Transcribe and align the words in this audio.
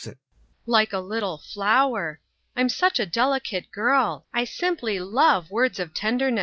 Like 0.65 0.93
a 0.93 0.97
little 0.99 1.37
flower. 1.37 2.19
I'm 2.55 2.69
such 2.69 2.99
a 2.99 3.05
delicate 3.05 3.69
girl; 3.71 4.25
I 4.33 4.45
simply 4.45 4.99
love 4.99 5.51
words 5.51 5.77
of 5.79 5.93
tenderness. 5.93 6.39